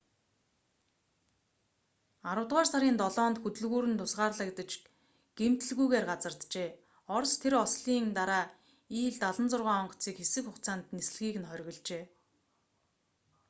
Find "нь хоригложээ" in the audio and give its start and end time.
11.39-12.03